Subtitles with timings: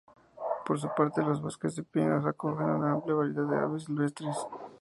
[0.65, 4.35] Por su parte los bosques de pinos acogen una amplia variedad de aves silvestres.